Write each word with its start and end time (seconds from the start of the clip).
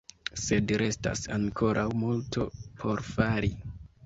Sed 0.43 0.71
restas 0.81 1.21
ankoraŭ 1.35 1.83
multo 2.05 2.47
por 2.81 3.05
fari. 3.13 3.55